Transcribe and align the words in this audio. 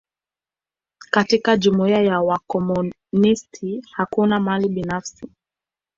Katika 1.11 1.57
jumuia 1.57 2.01
ya 2.01 2.21
wakomunisti, 2.21 3.85
hakuna 3.91 4.39
mali 4.39 4.69
binafsi. 4.69 5.27